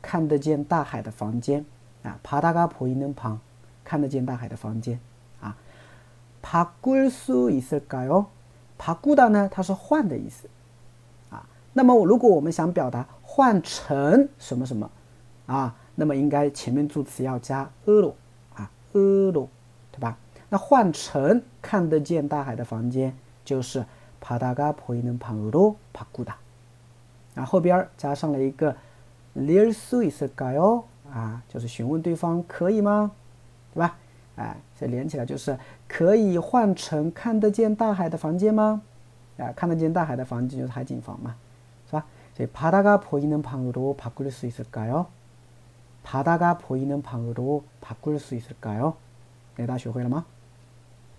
[0.00, 1.64] 看得见大海的房间。
[2.02, 3.40] 啊，爬大嘎婆伊能旁
[3.84, 4.98] 看得见大海的房间。
[5.42, 5.56] 啊，
[6.40, 8.26] 爬꿀수있을까哦？
[8.78, 10.48] 爬咕다呢它是换的意思。
[11.77, 13.05] 那么如果我们想表达。
[13.35, 14.91] 换成什么什么
[15.47, 15.75] 啊？
[15.95, 18.13] 那么应该前面助词要加 로
[18.53, 19.47] 啊 로，
[19.91, 20.15] 对吧？
[20.49, 23.11] 那换成看得见大海的房间
[23.43, 23.83] 就是
[24.21, 26.33] 바다가보이는방으로바꾸 다。
[27.33, 28.75] 然后边加上了一个
[29.35, 30.83] 릴수있을까 요？
[31.11, 33.13] 啊，就是询问对方可以吗？
[33.73, 33.97] 对吧？
[34.35, 38.83] 哎，这连起来就是可以换成看得见大海的房间吗？
[39.39, 41.35] 啊，看得见大海的房间就是海景房嘛。
[41.90, 42.04] 자,
[42.52, 45.06] 바다가 보이는 방으로 바꿀 수 있을까요?
[46.02, 48.96] 바다가 보이는 방으로 바꿀 수 있을까요?
[49.56, 50.24] 네, 다시 오해라마.